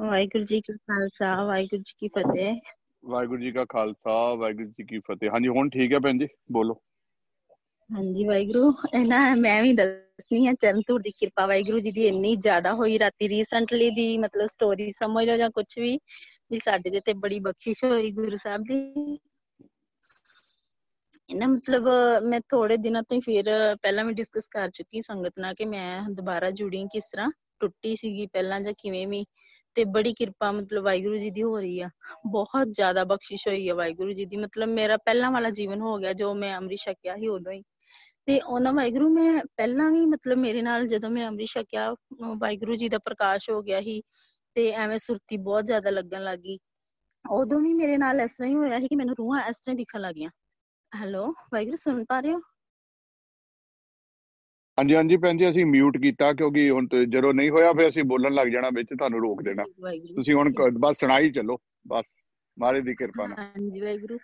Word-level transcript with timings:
ਵਾਹਿਗੁਰੂ 0.00 0.44
ਜੀ 0.44 0.60
ਕਾ 0.60 0.74
ਖਾਲਸਾ 0.74 1.44
ਵਾਹਿਗੁਰੂ 1.44 1.82
ਜੀ 1.82 1.92
ਕੀ 1.98 2.08
ਫਤਿਹ। 2.08 2.56
ਵਾਹਿਗੁਰੂ 3.04 3.40
ਜੀ 3.40 3.52
ਕਾ 3.52 3.64
ਖਾਲਸਾ 3.64 4.34
ਵਾਹਿਗੁਰੂ 4.34 4.68
ਜੀ 4.68 4.84
ਕੀ 4.84 4.98
ਫਤਿਹ। 4.98 5.30
ਹਾਂਜੀ 5.30 5.48
ਹੁਣ 5.48 5.68
ਠੀਕ 5.68 5.92
ਹੈ 5.92 5.98
ਭੈਣ 5.98 6.18
ਜੀ? 6.18 6.28
ਬੋਲੋ। 6.52 6.74
ਹਾਂਜੀ 7.96 8.24
ਵਾਹਿਗੁਰੂ। 8.24 8.72
ਇਹਨਾਂ 8.94 9.36
ਮੈਂ 9.36 9.62
ਵੀ 9.62 9.72
ਦੱਸਣੀ 9.72 10.46
ਆ 10.46 10.52
ਚਰਨਤੂਰ 10.52 11.02
ਦੀ 11.02 11.10
ਕਿਰਪਾ 11.10 11.46
ਵਾਹਿਗੁਰੂ 11.46 11.78
ਜੀ 11.78 11.90
ਦੀ 11.90 12.06
ਇੰਨੀ 12.06 12.36
ਜ਼ਿਆਦਾ 12.36 12.74
ਹੋਈ 12.74 12.98
ਰਾਤੀ 12.98 13.28
ਰੀਸੈਂਟਲੀ 13.28 13.90
ਦੀ 13.90 14.18
ਮਤਲਬ 14.18 14.46
ਸਟੋਰੀ 14.46 14.90
ਸਮਝ 14.90 15.26
ਲਓ 15.26 15.36
ਜਾਂ 15.36 15.50
ਕੁਝ 15.50 15.78
ਵੀ 15.78 15.98
ਵੀ 16.50 16.58
ਸਾਡੇ 16.58 16.90
ਦੇ 16.90 17.00
ਤੇ 17.00 17.12
ਬੜੀ 17.12 17.40
ਬਖਸ਼ਿਸ਼ 17.40 17.84
ਹੋਈ 17.84 18.10
ਗੁਰੂ 18.10 18.36
ਸਾਹਿਬ 18.36 18.62
ਦੀ। 18.62 19.18
ਇਹਨਾਂ 21.30 21.48
ਮਤਲਬ 21.48 21.88
ਮੈਂ 22.24 22.40
ਥੋੜੇ 22.40 22.76
ਦਿਨਾਂ 22.76 23.02
ਤੋਂ 23.02 23.16
ਹੀ 23.16 23.20
ਫਿਰ 23.20 23.76
ਪਹਿਲਾਂ 23.82 24.04
ਵੀ 24.04 24.12
ਡਿਸਕਸ 24.14 24.48
ਕਰ 24.48 24.70
ਚੁੱਕੀ 24.70 25.02
ਸੰਗਤ 25.02 25.32
ਨਾਲ 25.38 25.54
ਕਿ 25.54 25.64
ਮੈਂ 25.64 26.02
ਦੁਬਾਰਾ 26.10 26.50
ਜੁੜੀ 26.50 26.84
ਕਿਸ 26.84 27.04
ਤਰ੍ਹਾਂ। 27.12 27.30
ਟੁੱਟੀ 27.60 27.96
ਸੀਗੀ 27.96 28.26
ਪਹਿਲਾਂ 28.26 28.60
ਜਾਂ 28.60 28.72
ਕਿਵੇਂ 28.78 29.06
ਵੀ। 29.08 29.24
ਤੇ 29.74 29.84
ਬੜੀ 29.84 30.12
ਕਿਰਪਾ 30.12 30.52
ਮਤਲਬ 30.52 30.84
ਵਾਹਿਗੁਰੂ 30.84 31.16
ਜੀ 31.16 31.30
ਦੀ 31.30 31.42
ਹੋ 31.42 31.58
ਰਹੀ 31.60 31.80
ਆ। 31.80 31.88
ਬਹੁਤ 32.26 32.72
ਜ਼ਿਆਦਾ 32.72 33.04
ਬਖਸ਼ਿਸ਼ 33.04 33.48
ਹੋਈ 33.48 33.68
ਹੈ 33.68 33.74
ਵਾਹਿਗੁਰੂ 33.74 34.12
ਜੀ 34.12 34.24
ਦੀ। 34.24 34.36
ਮਤਲਬ 34.36 34.68
ਮੇਰਾ 34.68 34.96
ਪਹਿਲਾਂ 34.96 35.30
ਵਾਲਾ 35.30 35.50
ਜੀਵਨ 35.50 35.80
ਹੋ 35.80 35.96
ਗਿਆ 35.98 36.12
ਜੋ 36.12 36.34
ਮੈਂ 36.34 36.56
ਅੰਮ੍ਰਿਤ 36.56 36.78
ਛਕਿਆ 36.78 37.16
ਸੀ 37.16 37.28
ਉਦੋਂ 37.28 37.52
ਹੀ। 37.52 37.62
ਤੇ 38.26 38.40
ਉਹਨਾਂ 38.40 38.72
ਵਾਹਿਗੁਰੂ 38.72 39.08
ਮੈਂ 39.08 39.40
ਪਹਿਲਾਂ 39.56 39.90
ਵੀ 39.90 40.06
ਮਤਲਬ 40.06 40.38
ਮੇਰੇ 40.38 40.62
ਨਾਲ 40.62 40.86
ਜਦੋਂ 40.86 41.10
ਮੈਂ 41.10 41.28
ਅੰਮ੍ਰਿਤ 41.28 41.48
ਛਕਿਆ 41.48 41.94
ਵਾਹਿਗੁਰੂ 42.38 42.76
ਜੀ 42.76 42.88
ਦਾ 42.88 42.98
ਪ੍ਰਕਾਸ਼ 42.98 43.50
ਹੋ 43.50 43.62
ਗਿਆ 43.62 43.80
ਸੀ 43.80 44.02
ਤੇ 44.54 44.70
ਐਵੇਂ 44.70 44.98
ਸੁਰਤੀ 44.98 45.36
ਬਹੁਤ 45.36 45.64
ਜ਼ਿਆਦਾ 45.64 45.90
ਲੱਗਣ 45.90 46.24
ਲੱਗੀ 46.24 46.58
ਉਦੋਂ 47.30 47.60
ਵੀ 47.60 47.74
ਮੇਰੇ 47.74 47.96
ਨਾਲ 47.96 48.20
ਇਸ 48.20 48.32
ਤਰ੍ਹਾਂ 48.32 48.50
ਹੀ 48.50 48.54
ਹੋਇਆ 48.54 48.80
ਸੀ 48.80 48.88
ਕਿ 48.88 48.96
ਮੈਨੂੰ 48.96 49.14
ਰੂਹਾਂ 49.18 49.40
ਇਸ 49.46 49.56
ਤਰ੍ਹਾਂ 49.56 49.76
ਦਿਖਣ 49.76 50.00
ਲੱਗੀਆਂ। 50.00 50.30
ਹੈਲੋ, 50.96 51.26
ਵਾਹਿਗੁਰੂ 51.26 51.76
ਸੁਣ 51.76 52.04
ਪਾ 52.08 52.20
ਰਹੇ 52.20 52.34
ਹੋ? 52.34 52.40
ਹਾਂਜੀ 54.78 54.94
ਹਾਂਜੀ 54.94 55.16
ਭੈਣ 55.16 55.36
ਜੀ 55.38 55.48
ਅਸੀਂ 55.50 55.64
ਮਿਊਟ 55.66 55.96
ਕੀਤਾ 56.02 56.32
ਕਿਉਂਕਿ 56.32 56.68
ਹੁਣ 56.70 56.86
ਜਦੋਂ 57.08 57.32
ਨਹੀਂ 57.34 57.50
ਹੋਇਆ 57.50 57.72
ਫਿਰ 57.72 57.88
ਅਸੀਂ 57.88 58.04
ਬੋਲਣ 58.04 58.32
ਲੱਗ 58.34 58.46
ਜਾਣਾ 58.46 58.68
ਵਿੱਚ 58.74 58.88
ਤੁਹਾਨੂੰ 58.88 59.20
ਰੋਕ 59.20 59.42
ਦੇਣਾ। 59.42 59.64
ਤੁਸੀਂ 60.14 60.34
ਹੁਣ 60.34 60.50
ਬਸ 60.80 60.98
ਸੁਣਾਈ 61.00 61.30
ਚੱਲੋ 61.30 61.56
ਬਸ 61.88 62.04
ਮਾਰੇ 62.56 62.80
ਦੀ 62.80 62.94
ਕਿਰਪਾ 62.94 63.26
ਨਾਲ। 63.26 63.38
ਹਾਂਜੀ 63.38 63.80
ਵਾਹਿਗੁਰੂ। 63.80 64.18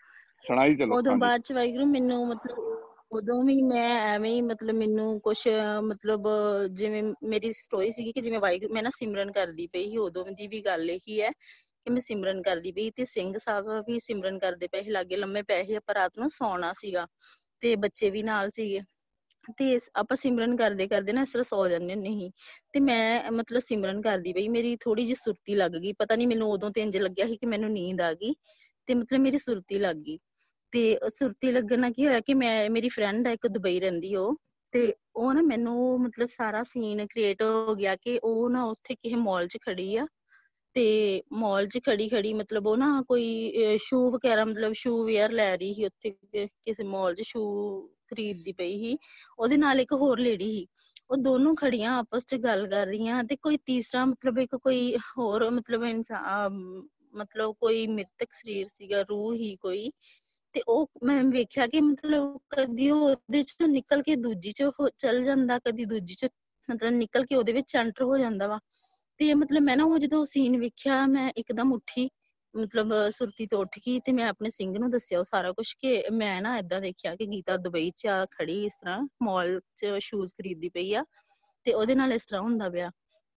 ਸੁਣਾਈ 0.47 0.77
ਚੱਲੋ 0.77 0.97
ਉਦੋਂ 0.99 1.17
ਬਾਅਦ 1.17 1.41
ਚ 1.41 1.53
ਵਾਹਿਗੁਰੂ 1.53 1.87
ਮੈਨੂੰ 1.87 2.27
ਮਤਲਬ 2.29 2.69
ਉਦੋਂ 3.13 3.43
ਵੀ 3.45 3.63
ਮੈਂ 3.63 3.89
ਐਵੇਂ 4.01 4.31
ਹੀ 4.31 4.41
ਮਤਲਬ 4.41 4.75
ਮੈਨੂੰ 4.75 5.21
ਕੁਝ 5.21 5.37
ਮਤਲਬ 5.83 6.29
ਜਿਵੇਂ 6.73 7.03
ਮੇਰੀ 7.29 7.53
ਸਟੋਰੀ 7.53 7.91
ਸੀਗੀ 7.91 8.13
ਕਿ 8.13 8.21
ਜਿਵੇਂ 8.21 8.39
ਵਾਹਿਗੁਰੂ 8.41 8.75
ਮੈਂ 8.75 8.83
ਨਾ 8.83 8.91
ਸਿਮਰਨ 8.91 9.33
ਕਰਦੀ 9.33 9.67
ਪਈ 9.67 9.91
ਸੀ 9.91 9.97
ਉਦੋਂ 9.97 10.25
ਦੀ 10.31 10.47
ਵੀ 10.47 10.61
ਗੱਲ 10.61 10.91
ਇਹੀ 10.91 11.21
ਹੈ 11.21 11.31
ਕਿ 11.31 11.91
ਮੈਂ 11.91 12.01
ਸਿਮਰਨ 12.01 12.43
ਕਰਦੀ 12.43 12.73
ਪਈ 12.73 12.91
ਤੇ 12.91 13.05
ਸਿੰਘ 13.05 13.33
ਸਾਹਿਬ 13.39 13.67
ਵੀ 13.89 13.99
ਸਿਮਰਨ 13.99 14.39
ਕਰਦੇ 14.39 14.67
ਪਏ 14.67 14.83
ਸੀ 14.83 14.91
ਲਾਗੇ 14.91 15.17
ਲੰਮੇ 15.17 15.43
ਪਏ 15.43 15.65
ਸੀ 15.65 15.75
ਆਪਾਂ 15.75 15.95
ਰਾਤ 15.95 16.19
ਨੂੰ 16.19 16.29
ਸੌਣਾ 16.31 16.73
ਸੀਗਾ 16.79 17.07
ਤੇ 17.61 17.77
ਬੱਚੇ 17.77 18.11
ਵੀ 18.11 18.23
ਨਾਲ 18.23 18.51
ਸੀਗੇ। 18.51 18.81
ਤੇ 19.59 19.79
ਆਪਾਂ 19.97 20.17
ਸਿਮਰਨ 20.17 20.57
ਕਰਦੇ 20.57 20.87
ਕਰਦੇ 20.89 21.13
ਨਾ 21.13 21.23
ਇਸ 21.23 21.33
ਤਰ੍ਹਾਂ 21.33 21.45
ਸੌ 21.45 21.67
ਜਾਂਦੇ 21.69 21.95
ਨਹੀਂ 21.97 22.31
ਤੇ 22.73 22.81
ਮੈਂ 22.81 23.31
ਮਤਲਬ 23.33 23.61
ਸਿਮਰਨ 23.61 24.01
ਕਰਦੀ 24.03 24.33
ਪਈ, 24.33 24.49
ਮੇਰੀ 24.49 24.77
ਥੋੜੀ 24.81 25.05
ਜਿਹੀ 25.05 25.15
ਸੁਰਤੀ 25.15 25.55
ਲੱਗ 25.55 25.73
ਗਈ। 25.73 25.93
ਪਤਾ 25.99 26.17
ਨਹੀਂ 26.17 26.27
ਮੈਨੂੰ 26.29 26.51
ਉਦੋਂ 26.53 26.71
ਤੇ 26.71 26.83
ਇੰਜ 26.83 26.97
ਲੱਗਿਆ 26.97 27.27
ਸੀ 27.27 27.37
ਕਿ 27.37 27.47
ਮੈਨੂੰ 27.47 27.71
ਨੀਂਦ 27.73 28.01
ਆ 28.01 28.13
ਗਈ। 28.15 28.35
ਤੇ 28.89 28.95
ਮਤਲਬ 28.95 29.21
ਮੇਰੀ 29.21 29.39
ਸੁਰਤੀ 29.39 29.79
ਲੱਗ 29.79 29.97
ਗਈ। 29.97 30.19
ਤੇ 30.73 30.99
ਸੁਰਤੀ 31.15 31.53
ਲੱਗਣ 31.53 31.81
ਨਾਲ 31.81 31.93
ਕੀ 31.93 32.07
ਹੋਇਆ 32.07 32.21
ਕਿ 32.21 32.35
ਮੈਂ, 32.35 32.71
ਮੇਰੀ 32.71 32.89
ਫਰੈਂਡ 32.89 33.27
ਹੈ 33.27 33.33
ਇੱਕ 33.33 33.47
ਦੁਬਈ 33.49 33.81
ਰਹਿੰਦੀ 33.81 34.15
ਉਹ। 34.17 34.37
ਤੇ 34.73 34.93
ਉਹ 35.17 35.35
ਨਾ 35.35 35.43
ਮੈਨੂੰ 35.43 36.01
ਮਤਲਬ 36.01 36.29
ਸਾਰਾ 36.29 36.63
ਸੀਨ 36.65 37.07
ਕ੍ਰੀਏਟ 37.07 37.43
ਹੋ 37.43 37.75
ਗਿਆ 37.75 37.97
ਕਿ 37.97 38.19
ਉਹ 38.25 38.51
ਨਾ 38.51 38.65
ਉੱਥੇ 38.65 38.95
ਕਿਸੇ 38.95 39.17
ਮਾਲ 39.17 39.47
'ਚ 39.49 39.59
ਖੜੀ 39.67 39.97
ਆ। 39.97 40.07
ਤੇ 40.75 41.23
ਮਾਲ 41.33 41.67
'ਚ 41.69 41.79
ਖੜੀ 41.87 42.09
ਖੜੀ 42.09 42.33
ਮਤਲਬ 42.35 42.67
ਉਹ 42.67 42.77
ਨਾ 42.77 43.03
ਕੋਈ 43.09 43.53
ਸ਼ੂ 43.79 44.11
ਵਗੈਰਾ 44.11 44.45
ਮਤਲਬ 44.45 44.73
ਸ਼ੂ 44.73 45.05
ਵੇਅਰ 45.05 45.33
ਲੈ 45.33 45.57
ਰਹੀ 45.57 45.75
ਸੀ 45.75 45.85
ਉੱਥੇ, 45.87 46.11
ਕਿਸੇ 46.47 46.85
ਮਾਲ 46.85 47.15
'ਚ 47.15 47.23
ਸ਼ੂ 47.23 47.43
ਖਰੀਦਦੀ 48.11 48.53
ਪਈ 48.53 48.79
ਸੀ, 48.79 48.99
ਉਹਦੇ 49.39 49.57
ਨਾਲ 49.57 49.81
ਇੱਕ 49.81 49.93
ਹੋਰ 49.93 50.19
ਲੇਡੀ 50.19 50.51
ਸੀ। 50.51 50.67
ਉਹ 51.11 51.17
ਦੋਨੋਂ 51.17 51.55
ਖੜੀਆਂ 51.55 51.99
ਆਪਸ 51.99 52.27
'ਚ 52.27 52.35
ਗੱਲ 52.35 52.67
ਕਰ 52.67 52.87
ਰਹੀਆਂ 52.87 53.25
ਤੇ 53.25 53.37
ਕੋਈ 53.37 53.57
ਤੀਸਰਾ 53.57 54.05
ਮਤਲਬ 54.05 54.39
ਇੱਕ 54.39 54.57
ਕੋਈ 54.57 54.97
ਹੋਰ 55.19 55.51
ਮਤਲਬ 55.51 55.85
ਇਨਸਾਨ 55.85 56.83
ਮਤਲਬ 57.15 57.55
ਕੋਈ 57.61 57.87
ਮ੍ਰਿਤਕ 57.87 58.33
ਸਰੀਰ 58.33 58.67
ਸੀਗਾ, 58.69 59.03
ਰੂਹ 59.03 59.35
ਹੀ 59.35 59.57
ਕੋਈ। 59.57 59.91
ਤੇ 60.53 60.63
ਉਹ 60.69 60.91
ਮੈਂ 61.03 61.25
ਵੇਖਿਆ 61.25 61.67
ਕਿ 61.67 61.81
ਮਤਲਬ 61.81 62.39
ਕਦੀ 62.51 62.91
ਉਹ 62.91 63.01
ਉਹਦੇ 63.01 63.43
ਚੋਂ 63.43 63.69
ਨਿਕਲ 63.69 64.03
ਕੇ 64.03 64.17
ਦੂਜੀ 64.17 64.51
ਚ 64.51 64.63
ਚੱਲ 64.99 65.23
ਜਾਂਦਾ, 65.23 65.59
ਕਦੀ 65.59 65.85
ਦੂਜੀ 65.85 66.15
ਚ 66.15 66.27
ਮਤਲਬ 66.71 66.91
ਨਿਕਲ 66.91 67.25
ਕੇ 67.25 67.35
ਉਹਦੇ 67.37 67.53
ਵਿੱਚ 67.53 67.77
ਐਂਟਰ 67.77 68.03
ਹੋ 68.03 68.19
ਜਾਂਦਾ 68.19 68.47
ਵਾ। 68.47 68.59
ਤੇ 69.19 69.35
ਮਤਲਬ 69.35 69.63
ਮੈਂ 69.63 69.77
ਨਾ 69.77 69.85
ਉਹ 69.85 69.99
ਜਦੋਂ 69.99 70.25
ਸੀਨ 70.25 70.59
ਵੇਖਿਆ, 70.59 71.07
ਮੈਂ 71.07 71.33
ਇੱਕਦਮ 71.37 71.73
ਉੱਠੀ। 71.73 72.09
ਮਤਲਬ 72.55 72.93
ਸੁਰਤੀ 73.11 73.47
ਤੋਂ 73.47 73.59
ਉੱਠ 73.59 73.79
ਗਈ 73.79 73.99
ਤੇ 74.01 74.13
ਮੈਂ 74.13 74.29
ਆਪਣੇ 74.29 74.51
ਸਿੰਘ 74.51 74.73
ਨੂੰ 74.79 74.91
ਦੱਸਿਆ 74.91 75.19
ਉਹ 75.19 75.25
ਸਾਰਾ 75.25 75.53
ਕੁਝ 75.53 75.67
ਕਿ 75.81 76.03
ਮੈਂ 76.13 76.41
ਨਾ 76.43 76.57
ਏਦਾਂ 76.59 76.81
ਦੇਖਿਆ 76.81 77.15
ਕਿ 77.17 77.27
ਗੀਤਾ 77.27 77.57
ਦੁਬਈ 77.57 77.91
'ਚ 77.97 78.07
ਆ 78.07 78.25
ਖੜੀ 78.31 78.65
ਇਸ 78.67 78.77
ਤਰ੍ਹਾਂ 78.81 78.99
ਮਾਲ 79.23 79.61
'ਚ 79.77 79.99
ਸ਼ੂਜ਼ 80.03 80.33
ਖਰੀਦਦੀ 80.35 80.69
ਪਈ 80.69 80.93
ਆ 80.95 81.05
ਤੇ 81.67 81.73
ਉਹਦੇ 81.73 81.95
ਨਾਲ 81.95 82.13
ਇਸ 82.13 82.25
ਤਰ੍ਹਾਂ 82.25 82.43
ਹੁੰਦਾ 82.43 82.69
ਪਿਆ। 82.71 82.91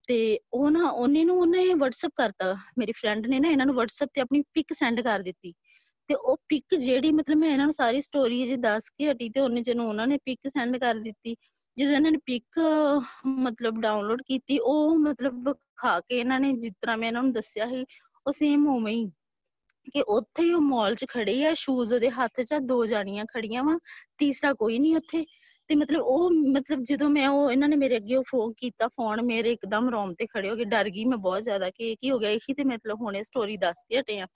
ਤੇ 0.08 0.16
ਉਹ 0.52 0.70
ਨਾ 0.70 0.88
ਉਹਨੇ 0.88 1.24
ਨੂੰ 1.24 1.38
ਉਹਨੇ 1.40 1.64
WhatsApp 1.72 2.10
ਕਰਤਾ। 2.16 2.54
ਮੇਰੀ 2.78 2.92
ਫਰੈਂਡ 2.92 3.26
ਨੇ 3.26 3.38
ਨਾ 3.40 3.48
ਇਹਨਾਂ 3.48 3.66
ਨੂੰ 3.66 3.74
WhatsApp 3.76 4.08
ਤੇ 4.14 4.20
ਆਪਣੀ 4.20 4.42
ਪਿਕ 4.54 4.72
ਸੈਂਡ 4.78 5.00
ਕਰ 5.00 5.22
ਦਿੱਤੀ। 5.22 5.52
ਤੇ 6.08 6.14
ਉਹ 6.14 6.36
ਪਿਕ 6.48 6.74
ਜਿਹੜੀ 6.74 7.10
ਮਤਲਬ 7.12 7.38
ਮੈਂ 7.38 7.50
ਇਹਨਾਂ 7.50 7.66
ਨੂੰ 7.66 7.72
ਸਾਰੀ 7.74 8.00
ਸਟੋਰੀ 8.02 8.44
ਜੀ 8.46 8.56
ਦੱਸ 8.56 8.88
ਕੇ 8.98 9.10
ਹਟੀ 9.10 9.28
ਤੇ 9.28 9.40
ਉਹਨੇ 9.40 9.60
ਜਦੋਂ 9.62 9.86
ਉਹਨਾਂ 9.88 10.06
ਨੇ 10.06 10.18
ਪਿਕ 10.24 10.48
ਸੈਂਡ 10.48 10.76
ਕਰ 10.78 10.94
ਦਿੱਤੀ, 10.94 11.34
ਜਦੋਂ 11.76 11.92
ਇਹਨਾਂ 11.92 12.10
ਨੇ 12.10 12.18
ਪਿਕ 12.26 12.58
ਮਤਲਬ 13.26 13.80
ਡਾਊਨਲੋਡ 13.82 14.22
ਕੀਤੀ, 14.22 14.58
ਉਹ 14.58 14.96
ਮਤਲਬ 14.98 15.52
ਖਾ 15.76 15.98
ਕੇ 16.00 16.18
ਇਹਨਾਂ 16.18 16.40
ਨੇ 16.40 16.52
ਜਿਸ 16.56 16.72
ਤਰ੍ਹਾਂ 16.80 16.96
ਮੈਂ 16.98 17.08
ਇਹਨਾਂ 17.08 17.22
ਨੂੰ 17.22 17.32
ਦੱਸਿਆ 17.32 17.66
ਸੀ 17.68 17.84
ਉਹ 18.26 18.32
ਸੇਮ 18.32 18.68
ਉਵੇਂ 18.68 18.92
ਹੀ 18.94 19.06
ਕਿ 19.94 20.02
ਉੱਥੇ 20.08 20.42
ਹੀ 20.42 20.52
ਉਹ 20.52 20.60
ਮਾਲ 20.60 20.94
'ਚ 20.94 21.04
ਖੜੇ 21.08 21.44
ਆ 21.46 21.54
ਸ਼ੂਜ਼ 21.54 21.92
ਉਹਦੇ 21.94 22.10
ਹੱਥ 22.10 22.40
'ਚ 22.40 22.54
ਦੋ 22.54 22.86
ਜਾਣੀਆਂ 22.86 23.24
ਖੜੀਆਂ 23.24 23.64
ਵਾ, 23.64 23.78
ਤੀਸਰਾ 24.18 24.52
ਕੋਈ 24.52 24.78
ਨਹੀਂ 24.78 24.96
ਉੱਥੇ। 24.96 25.24
ਤੇ 25.68 25.74
ਮਤਲਬ 25.74 26.00
ਉਹ, 26.00 26.30
ਮਤਲਬ 26.30 26.80
ਜਦੋਂ 26.82 27.10
ਮੈਂ 27.10 27.28
ਉਹ, 27.28 27.50
ਇਹਨਾਂ 27.50 27.68
ਨੇ 27.68 27.76
ਮੇਰੇ 27.76 27.96
ਅੱਗੇ 27.96 28.16
ਉਹ 28.16 28.24
ਫੋਨ 28.28 28.52
ਕੀਤਾ 28.56 28.88
ਫੋਨ 28.88 29.22
ਮੇਰੇ 29.22 29.52
ਇੱਕਦਮ 29.52 29.88
ਰੋਮ 29.88 30.14
ਤੇ 30.14 30.26
ਖੜੇ 30.26 30.50
ਹੋ 30.50 30.56
ਗਏ। 30.56 30.64
ਡਰ 30.64 30.90
ਗਈ 30.90 31.04
ਮੈਂ 31.04 31.18
ਬਹੁਤ 31.18 31.42
ਜ਼ਿਆਦਾ 31.42 31.70
ਕਿ 31.70 31.96
ਕੀ 32.00 32.10
ਹੋ 32.10 32.18
ਗਿਆ, 32.18 32.30
ਇਹੀ 32.30 32.54
ਤੇ 32.54 32.64
ਮਤਲਬ 32.64 33.00
ਹੁਣੇ 33.00 33.22
ਸਟੋਰੀ 33.22 33.56
ਦੱਸ 33.56 33.76
ਕੇ 33.88 34.00
ਹਟੇ 34.00 34.20
ਆ। 34.20 34.26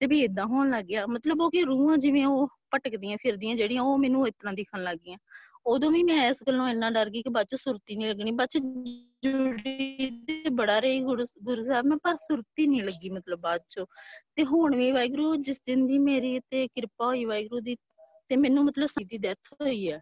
ਤੇ 0.00 0.06
ਵੀ 0.06 0.24
ਇਦਾਂ 0.24 0.46
ਹੋਣ 0.46 0.70
ਲੱਗ 0.70 0.84
ਗਿਆ। 0.84 1.06
ਮਤਲਬ 1.06 1.40
ਉਹ 1.40 1.50
ਕਿ 1.50 1.62
ਰੂਹਾਂ 1.62 1.98
ਜਿਵੇਂ 1.98 2.26
ਉਹ 2.26 2.48
ਭਟਕਦੀਆਂ 2.74 3.16
ਫਿਰਦੀਆਂ 3.16 3.56
ਜਿਹੜੀਆਂ, 3.56 3.82
ਉਹ 3.82 3.98
ਮੈਨੂੰ 3.98 4.28
ਇਤਨਾ 4.28 4.52
ਦਿਖਣ 4.52 4.82
ਲੱਗ 4.82 4.96
ਗਈਆਂ। 4.96 5.18
ਉਦੋਂ 5.66 5.90
ਵੀ 5.90 6.02
ਮੈਂ 6.02 6.30
ਇਸ 6.30 6.36
ਗੱਲੋਂ 6.46 6.68
ਇੰਨਾ 6.68 6.90
ਡਰ 6.90 7.10
ਗਈ 7.10 7.22
ਕਿ 7.22 7.30
ਬਾਅਦ 7.30 7.46
ਚ 7.46 7.54
ਸੁਰਤੀ 7.54 7.96
ਨਹੀਂ 7.96 8.08
ਲੱਗਣੀ। 8.08 8.30
ਬਾਅਦ 8.30 8.48
ਚ 8.48 8.58
ਜੁੜੀ 9.22 10.10
ਤੇ 10.26 10.50
ਬੜਾ 10.50 10.78
ਰਹੀ 10.78 11.00
ਗੁਰੂ 11.00 11.24
ਗੁਰੂ 11.42 11.62
ਸਾਹਿਬ 11.62 11.86
ਨਾਲ, 11.86 11.98
ਪਰ 11.98 12.16
ਸੁਰਤੀ 12.16 12.66
ਨਹੀਂ 12.66 12.82
ਲੱਗੀ 12.82 13.10
ਮਤਲਬ 13.10 13.40
ਬਾਅਦ 13.40 13.60
ਚ। 13.68 13.84
ਤੇ 14.34 14.44
ਹੁਣ 14.44 14.76
ਵੀ 14.76 14.92
ਵਾਹਿਗੁਰੂ, 14.92 15.36
ਜਿਸ 15.36 15.60
ਦਿਨ 15.66 15.86
ਦੀ 15.86 15.98
ਮੇਰੀ 15.98 16.40
ਤੇ 16.50 16.66
ਕਿਰਪਾ 16.66 17.06
ਹੋਈ 17.06 17.24
ਵਾਹਿਗੁਰੂ 17.24 17.60
ਦੀ, 17.60 17.76
ਤੇ 18.28 18.36
ਮੈਨੂੰ 18.36 18.64
ਮਤਲਬ 18.64 18.86
ਸਿੱਧੀ 18.86 19.18
ਡੈਥ 19.18 19.38
ਹੋਈ 19.52 19.92
ਹੈ 19.92 20.00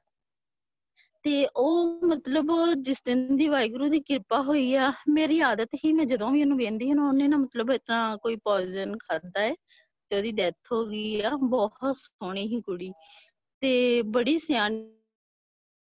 ਤੇ 1.22 1.48
ਉਹ 1.56 2.00
ਮਤਲਬ 2.06 2.46
ਜਿਸ 2.80 3.02
ਦਿਨ 3.04 3.36
ਦੀ 3.36 3.48
ਵਾਹਿਗੁਰੂ 3.48 3.88
ਦੀ 3.88 4.00
ਕਿਰਪਾ 4.00 4.42
ਹੋਈ 4.42 4.74
ਆ, 4.74 4.92
ਮੇਰੀ 5.08 5.40
ਆਦਤ 5.40 5.68
ਹੀ 5.84 5.92
ਮੈਂ 5.92 6.04
ਜਦੋਂ 6.04 6.30
ਵੀ 6.30 6.40
ਉਹਨੂੰ 6.40 6.58
ਵੇਂਦੀ 6.58 6.90
ਹਾਂ 6.90 7.08
ਉਹਨੇ 7.08 7.28
ਨਾ 7.28 7.36
ਮਤਲਬ 7.36 7.70
ਇਤਨਾ 7.70 8.16
ਕੋਈ 8.16 8.36
ਪੋਇਜ਼ਨ 8.36 8.96
ਖਾਦਾ 8.98 9.40
ਹੈ 9.40 9.54
ਤੇ 10.10 10.16
ਉਹਦੀ 10.16 10.32
ਡੈਥ 10.32 10.72
ਹੋ 10.72 10.84
ਗਈ 10.86 11.20
ਆ, 11.20 11.30
ਬਹੁਤ 11.30 11.96
ਸੋਹਣੀ 11.96 12.46
ਹੀ 12.46 12.60
ਕੁੜੀ 12.60 12.92
ਤੇ 13.60 14.02
ਬੜੀ 14.02 14.38
ਸਿਆਣੀ 14.38 14.92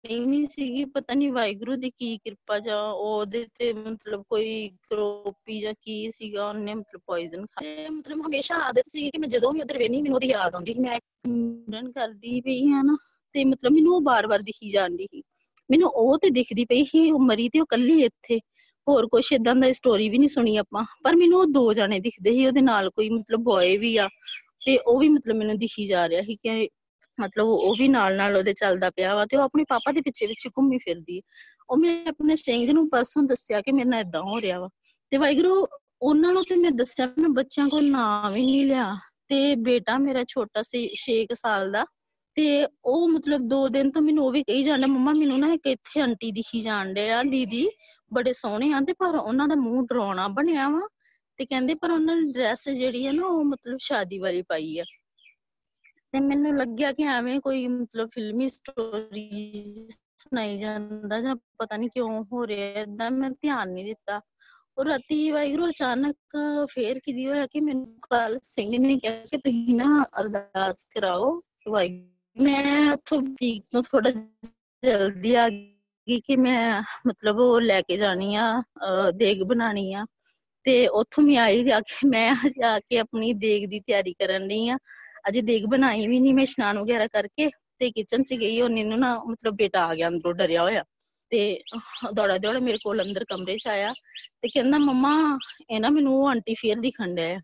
ਨਹੀਂ 0.05 0.47
ਸੀਗੀ, 0.47 0.85
ਪਤਾ 0.85 1.15
ਨਹੀਂ 1.15 1.33
ਵਾਹਿਗੁਰੂ 1.33 1.77
ਦੀ 1.77 1.91
ਕੀ 1.91 2.19
ਕਿਰਪਾ 2.19 2.59
ਜਾਂ 2.59 2.83
ਉਹਦੇ 2.83 3.47
ਤੇ 3.59 3.73
ਮਤਲਬ 3.73 4.23
ਕੋਈ 4.29 4.69
ਕਰੋਪੀ 4.91 5.61
ਜਾਂ 5.61 5.75
ਕੀ 5.83 6.11
ਸੀਗਾ, 6.11 6.49
ਉਹਨੇ 6.49 6.75
ਮਤਲਬ 6.75 7.01
ਪੋਇਜ਼ਨ 7.07 7.47
ਖਾਇਆ 7.47 7.91
ਮਤਲਬ 7.91 8.27
ਹਮੇਸ਼ਾ 8.27 8.57
ਆਦਤ 8.57 8.85
ਸੀ 8.89 9.11
ਕਿ 9.11 9.19
ਮੈਂ 9.19 9.29
ਜਦੋਂ 9.29 9.53
ਵੀ 9.53 9.61
ਉਧਰ 9.61 9.79
ਵੇਨੀ, 9.79 10.03
ਮੈਨੂੰ 10.03 10.15
ਉਹਦੀ 10.15 10.29
ਯਾਦ 10.29 10.55
ਆਉਂਦੀ 10.55 10.73
ਸੀ। 10.73 10.81
ਮੈਂ 10.81 11.01
ਮਰਨ 11.29 11.93
ਕਰਦੀ 11.93 12.41
ਪਈ 12.41 12.67
ਹਾਂ 12.67 12.85
ਨਾ, 12.85 12.97
ਤੇ 13.33 13.45
ਮਤਲਬ 13.45 13.73
ਮੈਨੂੰ 13.73 13.95
ਉਹ 13.95 14.01
ਬਾਰ-ਬਾਰ 14.01 14.43
ਦਿਖੀ 14.43 14.71
ਜਾਂਦੀ 14.71 15.07
ਸੀ। 15.07 15.23
ਮੈਨੂੰ 15.71 15.91
ਉਹ 15.91 16.19
ਤੇ 16.19 16.31
ਦਿਖਦੀ 16.31 16.65
ਪਈ 16.65 16.85
ਸੀ, 16.85 17.11
ਉਹ 17.11 17.19
ਮਰੀ 17.19 17.49
ਤੇ 17.49 17.61
ਉਹ 17.61 17.67
ਕੱਲੀ 17.67 18.03
ਇੱਥੇ। 18.03 18.41
ਹੋਰ 18.89 19.07
ਕੁਛ 19.07 19.33
ਇਦਾਂ 19.33 19.55
ਦਾ 19.55 19.73
ਸਟੋਰੀ 19.73 20.09
ਵੀ 20.09 20.19
ਨਹੀਂ 20.19 20.29
ਸੁਣੀ 20.29 20.57
ਆਪਾਂ, 20.57 20.85
ਪਰ 21.05 21.17
ਮੈਨੂੰ 21.17 21.41
ਉਹ 21.41 21.47
ਦੋ 21.47 21.73
ਜਾਣੇ 21.73 22.01
ਦਿਖਦੇ 22.01 22.31
ਸੀ, 22.31 22.47
ਉਹਦੇ 22.47 22.61
ਨਾਲ 22.61 22.91
ਕੋਈ 22.91 23.11
ਮਤਲਬ 23.11 23.41
ਬॉय 23.41 23.77
ਵੀ 23.77 23.97
ਆ 23.97 24.09
ਤੇ 24.67 24.79
ਉਹ 24.79 24.99
ਵੀ 25.01 25.09
ਮਤਲਬ 25.09 25.37
ਮੈਨੂੰ 25.37 25.59
ਦਿਖੀ 25.59 25.87
ਜਾ 25.87 26.09
ਰਿਹਾ 26.09 26.23
ਸੀ 26.23 26.35
ਕਿ 26.35 26.69
ਮਤਲਬ 27.21 27.47
ਉਹ 27.47 27.75
ਵੀ 27.79 27.89
ਨਾਲ 27.89 28.17
ਨਾਲ 28.17 28.37
ਉਹਦੇ 28.37 28.53
ਚੱਲਦਾ 28.53 28.91
ਪਿਆ 28.91 29.15
ਵਾ 29.15 29.27
ਤੇ 29.27 29.37
ਉਹ 29.37 29.43
ਆਪਣੇ 29.43 29.65
ਪਾਪਾ 29.69 29.93
ਦੇ 29.93 30.01
ਪਿੱਛੇ 30.01 30.27
ਪਿੱਛੇ 30.27 30.49
ਘੁੰਮੀ 30.49 30.79
ਫਿਰਦੀ 30.79 31.23
ਉਹ 31.71 31.77
ਮੈਂ 31.77 32.07
ਆਪਣੇ 32.07 32.37
ਸਿੰਘ 32.37 32.73
ਨੂੰ 32.73 32.89
ਪਰਸੋਂ 32.91 33.23
ਦੱਸਿਆ 33.23 33.61
ਕਿ 33.61 33.73
ਮੇਰੇ 33.73 33.89
ਨਾਲ 33.89 34.01
ਇਦਾਂ 34.01 34.23
ਹੋ 34.23 34.41
ਰਿਹਾ 34.41 34.61
ਵਾ 34.61 34.69
ਤੇ 35.11 35.17
ਵਾਹਿਗੁਰੂ, 35.17 35.67
ਉਹਨਾਂ 36.03 36.33
ਨੂੰ 36.33 36.45
ਤੇ 36.45 36.57
ਮੈਂ 36.57 36.71
ਦੱਸਿਆ, 36.71 37.07
ਮੈਂ 37.19 37.29
ਬੱਚਿਆਂ 37.29 37.69
ਕੋਲ 37.69 37.91
ਨਾਮ 37.91 38.35
ਹੀ 38.35 38.45
ਨਹੀਂ 38.45 38.67
ਲਿਆ 38.67 38.97
ਤੇ 39.29 39.55
ਬੇਟਾ 39.55 39.99
ਮੇਰਾ 39.99 40.25
ਛੋਟਾ 40.29 40.63
ਸੀ 40.63 40.89
6 40.97 41.35
ਸਾਲ 41.35 41.73
ਦਾ 41.73 41.85
ਤੇ 42.39 42.67
ਉਹ 42.85 43.09
ਮਤਲਬ 43.09 43.41
2 43.41 43.69
ਦਿਨ 43.69 43.91
ਤੋਂ 43.91 44.03
ਮੈਨੂੰ 44.03 44.25
ਉਹ 44.25 44.33
ਵੀ 44.33 44.43
ਕਹੀ 44.43 44.63
ਜਾਂਦਾ, 44.63 44.87
ਮੰਮਾ, 44.87 45.13
ਮੈਨੂੰ 45.13 45.39
ਨਾ 45.39 45.53
ਇੱਕ 45.53 45.67
ਇੱਥੇ 45.67 46.01
ਆਂਟੀ 46.01 46.33
ਦਿਖੀ 46.33 46.61
ਜਾਣ 46.61 46.95
ਡਿਆ 46.95 47.23
ਦੀਦੀ, 47.23 47.69
ਬੜੇ 48.13 48.33
ਸੋਹਣੇ 48.33 48.73
ਆ 48.73 48.81
ਤੇ 48.81 48.93
ਪਰ 48.93 49.17
ਉਹਨਾਂ 49.17 49.49
ਦਾ 49.49 49.55
ਮੂੰਹ 49.55 49.87
ਡਰਾਉਣਾ 49.87 50.29
ਬਣਿਆ 50.29 50.69
ਵਾ 50.69 50.81
ਤੇ 51.37 51.45
ਕਹਿੰਦੇ 51.45 51.75
ਪਰ 51.75 51.91
ਉਹਨਾਂ 51.91 52.17
ਦੀ 52.17 52.33
ਡਰੈਸ 52.33 52.69
ਜਿਹੜੀ 52.69 53.07
ਹੈ 53.07 53.13
ਨਾ 53.13 53.27
ਉਹ 53.27 53.45
ਮਤਲਬ 53.45 53.79
ਸ਼ਾਦੀ 53.81 54.19
ਵਾਲੀ 54.19 54.43
ਪਾਈ 54.43 54.79
ਆ। 54.79 54.85
ਤੇ 56.13 56.21
ਮੈਨੂੰ 56.21 56.57
ਲੱਗਿਆ 56.57 56.93
ਕਿ 56.93 57.03
ਐਵੇਂ 57.03 57.41
ਕੋਈ 57.41 57.67
ਮਤਲਬ 57.69 58.09
ਫਿਲਮੀ 58.09 58.49
ਸਟੋਰੀ 58.49 59.65
ਸੁਣਾਈ 60.19 60.57
ਜਾਂਦਾ 60.59 61.21
ਜਾਂ 61.21 61.37
ਪਤਾ 61.37 61.77
ਨਹੀਂ 61.77 61.91
ਕਿਉਂ 61.91 62.25
ਹੋ 62.33 62.47
ਰਿਹਾ 62.47 62.81
ਇਦਾਂ 62.81 63.11
ਮੈਂ 63.11 63.31
ਧਿਆਨ 63.31 63.71
ਨਹੀਂ 63.71 63.85
ਦਿੱਤਾ। 63.85 64.21
ਉਹ 64.79 64.85
ਰਾਤੀ 64.85 65.31
ਵਾਹਿਗੁਰੂ 65.31 65.69
ਅਚਾਨਕ 65.69 66.17
ਫੇਰ 66.71 66.99
ਕਿਦੀ 66.99 67.27
ਹੋਇਆ 67.27 67.47
ਕਿ 67.47 67.61
ਮੈਨੂੰ 67.61 68.01
ਕੱਲ 68.11 68.39
ਸਿੰਘ 68.43 68.79
ਨੇ 68.79 68.99
ਕਿਹਾ 68.99 69.13
ਕਿ 69.13 69.39
ਤੁਸੀਂ 69.39 69.75
ਨਾ 69.75 70.05
ਅਰਦਾਸ 70.21 70.87
ਕਰਾਓ 70.95 71.41
ਵਾਹਿਗੁਰੂ 71.69 72.18
ਮੈਂ 72.39 72.93
ਉੱਥੋਂ 72.93 73.21
ਠੀਕ 73.37 73.65
ਤੋਂ 73.73 73.83
ਥੋੜਾ 73.83 74.11
ਜਲਦੀ 74.11 75.35
ਆ 75.35 75.49
ਗਈ 75.49 76.21
ਕਿ 76.21 76.37
ਮੈਂ 76.37 76.83
ਮਤਲਬ 77.07 77.39
ਉਹ 77.41 77.61
ਲੈ 77.61 77.81
ਕੇ 77.83 77.97
ਜਾਣੀ 77.97 78.35
ਆ 78.35 78.63
ਦੇਗ 79.15 79.43
ਬਣਾਣੀ 79.43 79.93
ਆ। 79.93 80.05
ਤੇ 80.65 80.87
ਉੱਥੋਂ 80.89 81.25
ਮੈਂ 81.25 81.37
ਆਈ 81.39 81.65
ਜਾ 81.65 81.81
ਕੇ, 81.81 82.09
ਮੈਂ 82.09 82.35
ਜਾ 82.61 82.79
ਕੇ 82.81 82.99
ਆਪਣੀ 82.99 83.33
ਦੇਗ 83.33 83.69
ਦੀ 83.71 83.81
ਤਿਆਰੀ 83.81 84.13
ਕਰਨ 84.13 84.47
ਲਈ 84.47 84.69
ਆ। 84.69 84.77
ਅਜੇ 85.29 85.43
ਦੇਗ 85.43 85.65
ਬਣਾਈ 85.71 86.07
ਵੀ 86.07 86.19
ਨਹੀਂ, 86.21 86.35
ਮੈਂ 86.35 86.43
ਇਸ਼ਨਾਨ 86.43 86.79
ਵਗੈਰਾ 86.79 87.07
ਕਰਕੇ 87.07 87.51
ਤੇ 87.79 87.91
ਕਿਚਨ 87.91 88.23
'ਚ 88.23 88.35
ਗਈ, 88.35 88.61
ਉਹ 88.61 88.69
ਨੂੰ 88.69 88.99
ਨਾ 88.99 89.15
ਮਤਲਬ 89.29 89.57
ਬੇਟਾ 89.57 89.85
ਆ 89.87 89.95
ਗਿਆ, 89.95 90.09
ਅੰਦਰੋਂ 90.09 90.35
ਡਰਿਆ 90.35 90.63
ਹੋਇਆ। 90.63 90.85
ਤੇ 91.31 91.63
ਦੌੜਾ 92.15 92.37
ਦੌੜਾ 92.39 92.59
ਮੇਰੇ 92.59 92.79
ਕੋਲ 92.85 93.03
ਅੰਦਰ 93.03 93.25
ਕਮਰੇ 93.29 93.57
'ਚ 93.57 93.69
ਆਇਆ 93.69 93.93
ਤੇ 94.43 94.49
ਕਹਿੰਦਾ, 94.49 94.79
ਮੰਮਾ, 94.79 95.39
ਇਹ 95.71 95.81
ਨਾ 95.81 95.91
ਮੈਨੂੰ 95.91 96.15
ਉਹ 96.21 96.29
ਆਂਟੀ 96.29 96.55
ਫੇਰ 96.55 96.81
ਦਿਖਣ 96.81 97.15
ਡਿਆ 97.15 97.39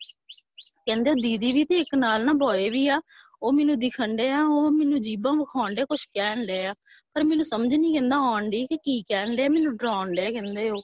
ਕਹਿੰਦੇ, 0.86 1.12
ਦੀਦੀ 1.22 1.52
ਵੀ 1.52 1.64
ਤੇ 1.64 1.78
ਇੱਕ 1.78 1.94
ਨਾਲ 1.94 2.24
ਨਾ 2.24 2.32
ਬੋਏ 2.32 2.68
ਵੀ 2.70 2.86
ਆ 2.88 3.00
ਉਹ 3.42 3.52
ਮੈਨੂੰ 3.52 3.78
ਦਿਖਣ 3.78 4.16
ਡਿਆ 4.16 4.44
ਉਹ 4.44 4.70
ਮੈਨੂੰ 4.70 5.00
ਜੀਬਾਂ 5.00 5.32
ਵਿਖਾਉਣ 5.32 5.74
ਡਿਆ 5.74 5.84
ਕੁਝ 5.84 6.04
ਕਹਿਣ 6.04 6.46
ਡਿਆ 6.46 6.74
ਪਰ 7.14 7.24
ਮੈਨੂੰ 7.24 7.44
ਸਮਝ 7.44 7.74
ਨਹੀਂ 7.74 7.92
ਕਹਿੰਦਾ 7.92 8.16
ਆਉਣ 8.16 8.50
ਡਈ 8.50 8.66
ਕਿ 8.66 8.76
ਕੀ 8.76 9.02
ਕਹਿਣ 9.02 9.36
ਡਿਆ 9.36 9.48
ਮੈਨੂੰ 9.48 9.76
ਡਰਾਉਣ 9.76 10.14
ਡਿਆ 10.14 10.30
ਕਹਿੰਦੇ 10.30 10.70
ਉਹ। 10.70 10.80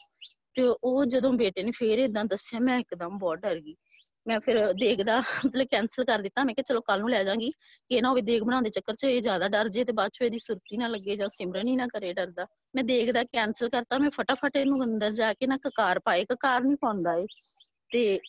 ਤੇ 0.54 0.62
ਉਹ 0.84 1.04
ਜਦੋਂ 1.04 1.32
ਬੇਟੇ 1.32 1.62
ਨੇ 1.62 1.70
ਫੇਰ 1.70 1.98
ਇਦਾਂ 1.98 2.24
ਦੱਸਿਆ, 2.24 2.60
ਮੈਂ 2.60 2.78
ਇੱਕਦਮ 2.78 3.18
ਬਹੁਤ 3.18 3.38
ਡਰ 3.38 3.60
ਗਈ। 3.60 3.74
ਮੈਂ 4.28 4.40
ਫਿਰ 4.40 4.72
ਦੇਖਦਾ, 4.72 5.22
ਮਤਲਬ 5.46 5.66
ਕੈਨਸਲ 5.70 6.04
ਕਰ 6.04 6.18
ਦਿੱਤਾ। 6.18 6.44
ਮੈਂ 6.44 6.54
ਕਿਹਾ, 6.54 6.64
ਚਲੋ 6.68 6.80
ਕੱਲ 6.80 7.00
ਨੂੰ 7.00 7.10
ਲੈ 7.10 7.24
ਜਾਾਂਗੀ 7.24 7.50
ਕਿ 7.50 7.94
ਇਹ 7.94 8.02
ਨਾ 8.02 8.08
ਹੋਵੇ 8.10 8.22
ਦੇਖ 8.22 8.42
ਬਣਾਉਣ 8.42 8.62
ਦੇ 8.62 8.70
ਚੱਕਰ 8.70 8.94
'ਚ 8.94 9.04
ਇਹ 9.04 9.22
ਜ਼ਿਆਦਾ 9.22 9.48
ਡਰ 9.48 9.68
ਜੇ 9.68 9.84
ਤੇ 9.84 9.92
ਬਾਅਦ 9.92 10.10
'ਚ 10.10 10.22
ਇਹਦੀ 10.22 10.38
ਸੁਰਤੀ 10.38 10.76
ਨਾ 10.76 10.86
ਲੱਗੇ 10.86 11.16
ਜਾਂ 11.16 11.28
ਸਿਮਰਨ 11.28 11.68
ਹੀ 11.68 11.76
ਨਾ 11.76 11.86
ਕਰੇ 11.86 12.12
ਡਰਦਾ। 12.12 12.46
ਮੈਂ 12.74 12.84
ਦੇਖਦਾ 12.84 13.24
ਕੈਨਸਲ 13.24 13.68
ਕਰਤਾ। 13.68 13.98
ਮੈਂ 13.98 14.10
ਫਟਾਫਟ 14.10 14.56
ਇਹਨੂੰ 14.56 14.84
ਅੰਦਰ 14.84 15.12
ਜਾ 15.12 15.32
ਕੇ 15.32 15.46
ਨਾ 15.46 15.56
ਕਕਾਰ 15.56 15.98
ਪਾਏ। 15.98 16.24
ਕਕਾਰ 16.24 16.60
ਨਹੀਂ 16.60 16.76
ਪਾਉਂਦਾ 16.80 17.14
ਏ 17.14 17.26
ਤੇ 17.92 18.20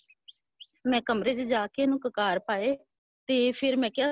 ਮੈਂ 0.88 1.02
ਕਮਰੇ 1.02 1.36
'ਚ 1.36 1.40
ਜਾ 1.40 1.68
ਕੇ 1.68 1.82
ਇਹਨੂੰ 1.84 2.00
ਕਕਾਰ 2.00 2.40
ਪਾਏ। 2.40 2.78
ਤੇ 3.28 3.52
ਫਿਰ 3.52 3.76
ਮੈਂ 3.78 3.90
ਕਿਹਾ, 3.90 4.08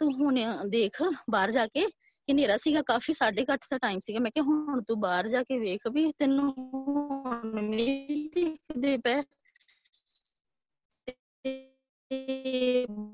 ਤੂੰ 0.00 0.12
ਹੁਣ 0.14 0.40
ਦੇਖ 0.68 1.02
ਬਾਹਰ 1.30 1.50
ਜਾ 1.50 1.66
ਕੇ 1.66 1.86
ਕਿ 2.28 2.32
ਹਨੇਰਾ 2.32 2.56
ਸੀਗਾ, 2.56 2.82
ਕਾਫੀ 2.82 3.12
8:30 3.14 3.66
ਦਾ 3.70 3.78
ਟਾਈਮ 3.78 4.00
ਸੀਗਾ। 4.04 4.20
ਮੈਂ 4.20 4.30
ਕਿਹਾ, 4.30 4.44
ਹੁਣ 4.44 4.82
ਤੂੰ 4.82 4.98
ਬਾਹਰ 5.00 5.28
ਜਾ 5.28 5.42
ਕੇ 5.42 5.58
ਵੇਖ 5.58 5.86
ਵੀ 5.92 6.10
ਤੈਨੂੰ 6.18 6.52
ਹੁਣ 6.52 7.62
ਨਹੀਂ 7.62 8.28
ਦਿਖਦੇ 8.34 8.96
ਪਏ। 8.98 9.22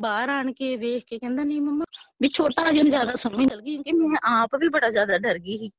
ਬਾਹਰ 0.00 0.28
ਆਣ 0.28 0.52
ਕੇ 0.52 0.76
ਵੇਖ 0.76 1.04
ਕੇ 1.06 1.18
ਕਹਿੰਦਾ, 1.18 1.44
ਨਹੀਂ 1.44 1.60
ਮੰਮਾ, 1.60 1.84
ਵੀ 2.22 2.28
ਛੋਟਾ 2.28 2.70
ਜਿਹਾ 2.72 2.88
ਜ਼ਿਆਦਾ 2.88 3.14
ਸਮਝ 3.14 3.52
ਲੱਗ 3.52 3.58
ਗਈ 3.58 3.76
ਕਿਉਂਕਿ 3.76 3.92
ਮੈਂ 3.92 4.18
ਆਪ 4.32 4.56
ਵੀ 4.60 4.68
ਬੜਾ 4.68 4.90
ਜ਼ਿਆਦਾ 4.90 5.18
ਡਰ 5.18 5.38
ਗਈ 5.38 5.58
ਸੀ। 5.58 5.70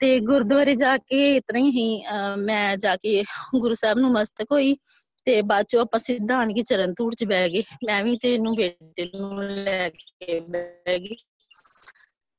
ਤੇ 0.00 0.18
ਗੁਰਦੁਆਰੇ 0.20 0.74
ਜਾ 0.76 0.96
ਕੇ 0.98 1.36
ਇਤਨਾ 1.36 1.58
ਹੀ 1.58 2.02
ਮੈਂ 2.38 2.76
ਜਾ 2.76 2.96
ਕੇ 2.96 3.22
ਗੁਰੂ 3.60 3.74
ਸਾਹਿਬ 3.74 3.98
ਨੂੰ 3.98 4.10
ਮਸਤਕ 4.12 4.52
ਹੋਈ। 4.52 4.74
ਤੇ 5.28 5.42
ਬਾਅਦ 5.42 5.64
ਚੋਂ 5.68 5.80
ਆਪਾਂ 5.80 6.00
ਸਿੱਧਾ 6.00 6.36
ਆਣ 6.36 6.52
ਕੇ 6.52 6.62
ਚਰਨ 6.62 6.94
ਧੂੜ 6.98 7.14
ਚ 7.14 7.24
ਬਹਿ 7.24 7.48
ਗਏ 7.50 7.62
ਮੈਂ 7.86 8.04
ਵੀ 8.04 8.16
ਤੇ 8.22 8.34
ਇਹਨੂੰ 8.34 8.54
ਬੇਟੇ 8.54 9.10
ਨੂੰ 9.18 9.44
ਲੈ 9.44 9.90
ਕੇ 9.90 10.40
ਬਹਿ 10.40 10.98
ਗਈ। 10.98 11.16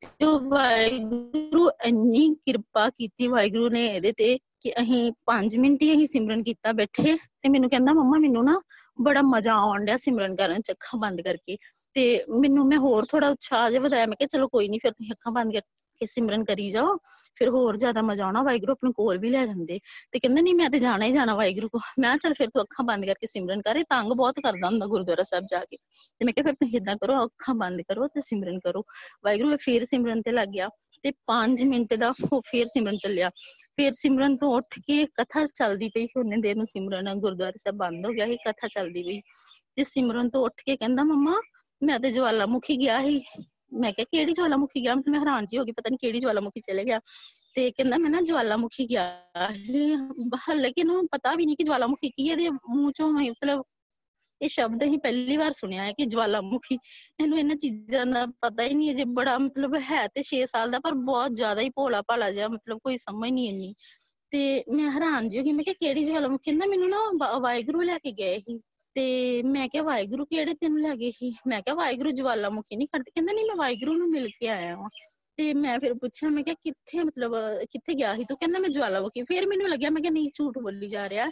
ਤੇ 0.01 0.25
ਵਾਹਿਗੁਰੂ 0.25 1.69
ਇੰਨੀ 1.85 2.35
ਕਿਰਪਾ 2.45 2.89
ਕੀਤੀ 2.89 3.27
ਵਾਹਿਗੁਰੂ 3.27 3.69
ਨੇ 3.69 3.87
ਇਹਦੇ 3.87 4.11
ਤੇ 4.11 4.37
ਕਿ 4.37 4.71
ਅਸੀਂ 4.71 5.11
5 5.25 5.57
ਮਿੰਟ 5.57 5.81
ਹੀ 5.81 5.95
ਅਸੀਂ 5.95 6.07
ਸਿਮਰਨ 6.07 6.43
ਕੀਤਾ 6.43 6.71
ਬੈਠੇ। 6.71 7.15
ਤੇ 7.15 7.49
ਮੈਨੂੰ 7.49 7.69
ਕਹਿੰਦਾ, 7.69 7.93
ਮੰਮਾ, 7.93 8.19
ਮੈਨੂੰ 8.19 8.45
ਨਾ 8.45 8.61
ਬੜਾ 9.01 9.21
ਮਜ਼ਾ 9.21 9.53
ਆਉਣ 9.53 9.85
ਡਿਆ 9.85 9.97
ਸਿਮਰਨ 9.97 10.35
ਕਰਨ 10.35 10.61
ਚ 10.61 10.71
ਅੱਖਾਂ 10.71 10.99
ਬੰਦ 10.99 11.21
ਕਰਕੇ। 11.21 11.57
ਤੇ 11.93 12.23
ਮੈਨੂੰ 12.39 12.67
ਮੈਂ 12.67 12.77
ਹੋਰ 12.77 13.05
ਥੋੜਾ 13.05 13.29
ਉਤਸ਼ਾਹ 13.29 13.69
ਜਿਹਾ 13.69 13.81
ਵਧਾਇਆ। 13.81 14.05
ਮੈਂ 14.05 14.15
ਕਿਹਾ, 14.15 14.27
ਚਲੋ 14.27 14.47
ਕੋਈ 14.47 14.67
ਨਹੀਂ 14.67 14.79
ਫਿਰ 14.83 14.91
ਤੁਸੀਂ 14.91 15.11
ਅੱਖਾਂ 15.11 15.33
ਬੰਦ 15.33 15.53
ਕਰਕੇ 15.53 15.78
ਸਿਮਰਨ 16.05 16.43
ਕਰੀ 16.43 16.69
ਜਾਓ, 16.69 16.97
ਫਿਰ 17.35 17.49
ਹੋਰ 17.49 17.77
ਜ਼ਿਆਦਾ 17.77 18.01
ਮਜ਼ਾ 18.01 18.25
ਆਉਣਾ, 18.25 18.43
ਵਾਹਿਗੁਰੂ 18.43 18.71
ਆਪਣੇ 18.71 18.91
ਕੋਲ 18.91 19.17
ਵੀ 19.17 19.29
ਲੈ 19.29 19.45
ਜਾਂਦੇ। 19.45 19.79
ਤੇ 20.11 20.19
ਕਹਿੰਦੇ, 20.19 20.41
ਨਹੀਂ, 20.41 20.55
ਮੈਂ 20.55 20.69
ਤੇ 20.69 20.79
ਜਾਣਾ 20.79 21.05
ਹੀ 21.05 21.11
ਜਾਣਾ, 21.11 21.35
ਵਾਹਿਗੁਰੂ 21.35 21.69
ਕੋ 21.69 21.79
ਮੈਂ 21.99 22.17
ਚਲ 22.17 22.33
ਫਿਰ 22.33 22.47
ਤੂੰ 22.47 22.61
ਅੱਖਾਂ 22.61 22.85
ਬੰਦ 22.85 23.05
ਕਰਕੇ 23.05 23.27
ਸਿਮਰਨ 23.27 23.61
ਕਰੇ 23.61 23.83
ਤੰਗ 23.83 24.11
ਬਹੁਤ 24.11 24.35
ਕਰਦਾ 24.43 24.67
ਹੁੰਦਾ 24.67 24.85
ਗੁਰਦੁਆਰਾ 24.85 25.23
ਸਾਹਿਬ 25.23 25.45
ਜਾ 25.51 25.59
ਕੇ। 25.59 25.77
ਤੇ 26.19 26.25
ਮੈਂ 26.25 26.33
ਕਿਹਾ, 26.33 26.43
ਫਿਰ 26.43 26.53
ਤੁਸੀਂ 26.53 26.77
ਇਦਾਂ 26.77 26.95
ਕਰੋ 26.95 27.25
ਅੱਖਾਂ 27.25 27.55
ਬੰਦ 27.55 27.81
ਕਰੋ 27.81 28.07
ਤੇ 28.07 28.21
ਸਿਮਰਨ 28.21 28.59
ਕਰੋ। 28.59 28.83
ਵਾਹਿਗੁਰੂ 29.25 29.57
ਫਿਰ 29.57 29.85
ਸਿਮਰਨ 29.85 30.21
ਤੇ 30.21 30.31
ਲੱਗ 30.31 30.47
ਗਿਆ 30.47 30.69
ਤੇ 31.03 31.11
5 31.27 31.63
ਮਿੰਟ 31.63 31.93
ਦਾ 31.93 32.13
ਉਹ 32.33 32.41
ਫਿਰ 32.45 32.65
ਸਿਮਰਨ 32.67 32.97
ਚੱਲਿਆ। 32.97 33.29
ਫਿਰ 33.75 33.91
ਸਿਮਰਨ 33.91 34.37
ਤੋਂ 34.37 34.55
ਉੱਠ 34.55 34.79
ਕੇ 34.79 35.05
ਕਥਾ 35.05 35.45
ਚੱਲਦੀ 35.45 35.89
ਪਈ 35.89 36.07
ਉਹਨੇ 36.17 36.37
ਦੇਰ 36.37 36.55
ਨੂੰ 36.55 36.65
ਸਿਮਰਨ 36.65 37.13
ਗੁਰਦੁਆਰਾ 37.13 37.57
ਸਾਹਿਬ 37.57 37.77
ਬੰਦ 37.77 38.05
ਹੋ 38.05 38.11
ਗਿਆ 38.11 38.25
ਸੀ, 38.25 38.35
ਕਥਾ 38.35 38.67
ਚੱਲਦੀ 38.67 39.03
ਪਈ। 39.03 39.21
ਤੇ 39.75 39.83
ਸਿਮਰਨ 39.83 40.29
ਤੋਂ 40.29 40.45
ਉੱਠ 40.45 40.53
ਕੇ 40.65 40.77
ਕਹਿੰਦਾ, 40.77 41.03
ਮੰਮਾ, 41.03 41.41
ਮੈਂ 41.83 41.99
ਤੇ 41.99 42.11
ਜਵਾਲਾਮੁਖੀ 42.11 42.77
ਗਿਆ 42.77 43.01
ਸੀ। 43.01 43.23
ਮੈਂ 43.71 43.91
ਕਿਹਾ 43.93 44.05
ਕਿਹੜੀ 44.11 44.33
ਜਵਾਲਾਮੁਖੀ 44.33 44.83
ਗਿਆ 44.83 44.95
ਮੈਂ 44.95 45.19
ਹੈਰਾਨ 45.19 45.45
ਜੀ 45.45 45.57
ਹੋ 45.57 45.63
ਗਈ 45.63 45.71
ਪਤਾ 45.71 45.89
ਨਹੀਂ 45.89 45.97
ਕਿਹੜੀ 45.97 46.19
ਜਵਾਲਾਮੁਖੀ 46.19 46.61
ਚਲੇ 46.61 46.85
ਗਿਆ 46.85 46.99
ਤੇ 47.55 47.71
ਕਹਿੰਦਾ 47.71 47.97
ਮੈਂ 47.97 48.09
ਨਾ 48.09 48.21
ਜਵਾਲਾਮੁਖੀ 48.21 48.85
ਗਿਆ 48.85 49.49
ਲੇਕਿਨ 50.53 50.91
ਉਹ 50.91 51.07
ਪਤਾ 51.11 51.35
ਵੀ 51.35 51.45
ਨਹੀਂ 51.45 51.55
ਕਿ 51.57 51.63
ਜਵਾਲਾਮੁਖੀ 51.63 52.09
ਕੀ 52.09 52.29
ਹੈ 52.29 52.33
ਇਹਦੇ 52.33 52.49
ਮੂੰਹ 52.49 52.91
ਚੋਂ 52.91 53.09
ਮਤਲਬ 53.11 53.63
ਇਹ 54.41 54.49
ਸ਼ਬਦ 54.49 54.83
ਹੀ 54.83 54.97
ਪਹਿਲੀ 54.97 55.37
ਵਾਰ 55.37 55.53
ਸੁਣਿਆ 55.53 55.83
ਹੈ 55.83 55.91
ਕਿ 55.91 56.05
ਜਵਾਲਾਮੁਖੀ 56.05 56.77
ਇਹਨੂੰ 57.21 57.37
ਇਹਨਾਂ 57.39 57.55
ਚੀਜ਼ਾਂ 57.55 58.05
ਦਾ 58.05 58.25
ਪਤਾ 58.41 58.63
ਹੀ 58.63 58.73
ਨਹੀਂ 58.73 58.95
ਜੇ 58.95 59.03
ਬੜਾ 59.03 59.37
ਮਤਲਬ 59.37 59.75
ਹੈ 59.91 60.05
ਤੇ 60.07 60.23
6 60.23 60.43
ਸਾਲ 60.45 60.71
ਦਾ 60.71 60.79
ਪਰ 60.79 60.93
ਬਹੁਤ 61.03 61.31
ਜ਼ਿਆਦਾ 61.31 61.61
ਹੀ 61.61 61.69
ਭੋਲਾ 61.69 62.01
ਭਾਲਾ 62.01 62.31
ਜਿਹਾ 62.31 62.47
ਮਤਲਬ 62.47 62.79
ਕੋਈ 62.83 62.97
ਸਮਝ 62.97 63.31
ਨਹੀਂ 63.31 63.49
ਇੰਨੀ 63.49 63.73
ਤੇ 64.31 64.41
ਮੈਂ 64.69 64.91
ਹੈਰਾਨ 64.91 65.29
ਜੀ 65.29 65.39
ਹੋ 65.39 65.43
ਗਈ 65.43 65.51
ਮੈਂ 65.51 65.63
ਕਿਹਾ 65.63 65.75
ਕਿਹੜੀ 65.79 66.03
ਜਵਾਲਾਮੁਖੀ 66.03 66.51
ਕਹਿੰਦਾ 66.51 66.65
ਮੈਨੂੰ 66.65 66.89
ਨਾ 66.89 67.37
ਵਾਹਿਗੁਰੂ 67.39 67.81
ਲੈ 67.81 67.97
ਕੇ 67.97 68.11
ਗਏ 68.11 68.39
ਸੀ 68.39 68.59
ਤੇ 68.99 69.43
ਮੈਂ 69.43 69.67
ਕਿਹਾ, 69.67 69.83
ਵਾਹਿਗੁਰੂ 69.83 70.25
ਕਿਹੜੇ 70.25 70.53
ਤੈਨੂੰ 70.53 70.81
ਲੈ 70.81 70.95
ਗਏ 70.95 71.11
ਸੀ? 71.11 71.35
ਮੈਂ 71.47 71.61
ਕਿਹਾ, 71.61 71.75
ਵਾਹਿਗੁਰੂ 71.75 72.11
ਜਵਾਲਾਮੁਖੀ 72.11 72.75
ਨਹੀਂ 72.75 72.87
ਕਰਦੇ 72.87 73.11
ਕਹਿੰਦਾ, 73.11 73.33
ਨਹੀਂ, 73.33 73.45
ਮੈਂ 73.45 73.55
ਵਾਹਿਗੁਰੂ 73.55 73.93
ਨੂੰ 73.93 74.09
ਮਿਲ 74.09 74.27
ਕੇ 74.27 74.47
ਆਇਆ 74.47 74.75
ਹਾਂ 74.75 74.89
ਤੇ 75.37 75.53
ਮੈਂ 75.53 75.79
ਫਿਰ 75.79 75.93
ਪੁੱਛਿਆ, 75.93 76.29
ਮੈਂ 76.29 76.43
ਕਿਹਾ, 76.43 76.55
ਕਿੱਥੇ 76.63 77.03
ਮਤਲਬ, 77.03 77.31
ਕਿੱਥੇ 77.71 77.93
ਗਿਆ 77.93 78.15
ਸੀ 78.15 78.23
ਤੂੰ? 78.23 78.37
ਕਹਿੰਦਾ, 78.37 78.59
ਮੈਂ 78.59 78.69
ਜਵਾਲਾਮੁਖੀ। 78.69 79.23
ਫਿਰ 79.23 79.47
ਮੈਨੂੰ 79.47 79.69
ਲੱਗਿਆ, 79.69 79.89
ਮੈਂ 79.89 80.01
ਕਿਹਾ, 80.01 80.11
ਨਹੀਂ, 80.11 80.31
ਝੂਠ 80.33 80.57
ਬੋਲੀ 80.57 80.87
ਜਾ 80.87 81.09
ਰਿਹਾ। 81.09 81.29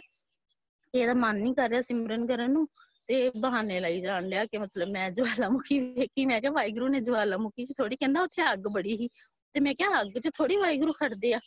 ਇਹਦਾ 0.94 1.14
ਮਨ 1.14 1.36
ਨਹੀਂ 1.36 1.54
ਕਰ 1.54 1.68
ਰਿਹਾ 1.68 1.80
ਸਿਮਰਨ 1.80 2.26
ਕਰਨ 2.26 2.50
ਨੂੰ। 2.50 2.68
ਤੇ 3.08 3.30
ਬਹਾਨੇ 3.36 3.80
ਲਈ 3.80 4.00
ਜਾਣ 4.00 4.26
ਲਿਆ 4.26 4.44
ਕਿ 4.44 4.58
ਮਤਲਬ 4.58 4.88
ਮੈਂ 4.88 5.10
ਜਵਾਲਾਮੁਖੀ 5.10 5.80
ਵੇਖੀ। 5.80 6.26
ਮੈਂ 6.26 6.40
ਕਿਹਾ, 6.40 6.52
ਵਾਹਿਗੁਰੂ 6.52 6.88
ਨੇ 6.88 7.00
ਜਵਾਲਾਮੁਖੀ 7.00 7.64
ਚ 7.64 7.72
ਥੋੜੀ 7.78 7.96
ਕਹਿੰਦਾ, 7.96 8.22
ਉੱਥੇ 8.22 8.52
ਅੱਗ 8.52 8.58
ਬੜੀ 8.58 8.96
ਸੀ। 8.96 9.08
ਤੇ 9.52 9.60
ਮੈਂ 9.60 9.74
ਕਿਹਾ, 9.74 10.00
ਅੱਗ 10.00 10.18
'ਚ 10.18 10.30
ਥੋੜੀ 10.34 10.56
ਵਾਹਿਗੁਰੂ 10.56 10.92
ਖੜਦੇ 10.92 11.32
ਆ। 11.32 11.40